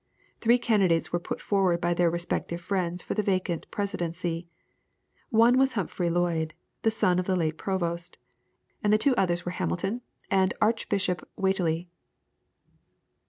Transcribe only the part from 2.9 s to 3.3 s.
for the